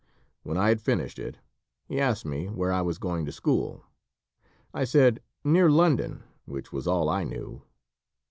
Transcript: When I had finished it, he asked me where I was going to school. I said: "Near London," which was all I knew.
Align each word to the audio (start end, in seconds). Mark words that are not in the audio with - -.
When 0.41 0.57
I 0.57 0.69
had 0.69 0.81
finished 0.81 1.19
it, 1.19 1.37
he 1.85 1.99
asked 2.01 2.25
me 2.25 2.47
where 2.47 2.71
I 2.71 2.81
was 2.81 2.97
going 2.97 3.23
to 3.27 3.31
school. 3.31 3.83
I 4.73 4.83
said: 4.83 5.21
"Near 5.43 5.69
London," 5.69 6.23
which 6.45 6.73
was 6.73 6.87
all 6.87 7.07
I 7.07 7.23
knew. 7.23 7.61